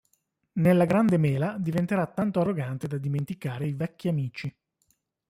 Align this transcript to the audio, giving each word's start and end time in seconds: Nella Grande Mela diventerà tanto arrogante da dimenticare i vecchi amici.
Nella 0.53 0.85
Grande 0.85 1.17
Mela 1.19 1.57
diventerà 1.59 2.07
tanto 2.07 2.39
arrogante 2.39 2.87
da 2.87 2.97
dimenticare 2.97 3.67
i 3.67 3.73
vecchi 3.73 4.07
amici. 4.07 4.51